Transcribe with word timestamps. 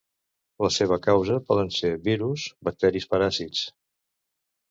La 0.65 0.69
seva 0.75 0.95
causa 1.07 1.35
poden 1.49 1.69
ser 1.75 1.91
virus, 2.09 2.45
bacteris 2.69 3.07
paràsits. 3.13 3.61